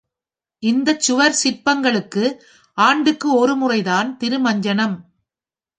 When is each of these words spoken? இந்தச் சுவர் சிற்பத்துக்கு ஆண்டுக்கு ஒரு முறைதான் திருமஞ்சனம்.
இந்தச் 0.63 0.99
சுவர் 0.99 1.37
சிற்பத்துக்கு 1.43 2.23
ஆண்டுக்கு 2.77 3.29
ஒரு 3.37 3.55
முறைதான் 3.55 4.17
திருமஞ்சனம். 4.17 4.97